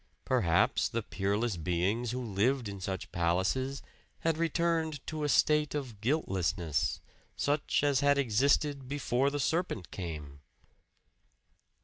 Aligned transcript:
Perhaps 0.25 0.89
the 0.89 1.03
peerless 1.03 1.57
beings 1.57 2.09
who 2.09 2.23
lived 2.25 2.67
in 2.67 2.79
such 2.81 3.11
palaces 3.11 3.83
had 4.21 4.35
returned 4.35 5.05
to 5.05 5.23
a 5.23 5.29
state 5.29 5.75
of 5.75 6.01
guiltlessness, 6.01 6.99
such 7.35 7.83
as 7.83 7.99
had 7.99 8.17
existed 8.17 8.87
before 8.87 9.29
the 9.29 9.39
serpent 9.39 9.91
came. 9.91 10.39